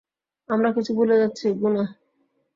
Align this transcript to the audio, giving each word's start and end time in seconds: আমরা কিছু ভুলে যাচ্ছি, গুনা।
আমরা 0.49 0.69
কিছু 0.71 0.91
ভুলে 0.95 1.15
যাচ্ছি, 1.17 1.47
গুনা। 1.61 1.83